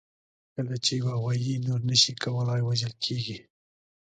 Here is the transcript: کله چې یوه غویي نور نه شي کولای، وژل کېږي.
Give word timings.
کله 0.53 0.75
چې 0.83 0.91
یوه 1.01 1.13
غویي 1.21 1.55
نور 1.67 1.81
نه 1.89 1.95
شي 2.01 2.13
کولای، 2.23 2.61
وژل 2.63 2.93
کېږي. 3.05 3.37